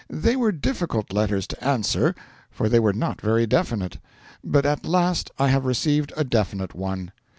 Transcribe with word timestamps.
They 0.09 0.35
were 0.35 0.51
difficult 0.51 1.13
letters 1.13 1.45
to 1.45 1.63
answer, 1.63 2.15
for 2.49 2.67
they 2.67 2.79
were 2.79 2.91
not 2.91 3.21
very 3.21 3.45
definite. 3.45 3.99
But 4.43 4.65
at 4.65 4.83
last 4.83 5.29
I 5.37 5.49
have 5.49 5.63
received 5.63 6.11
a 6.17 6.23
definite 6.23 6.73
one. 6.73 7.11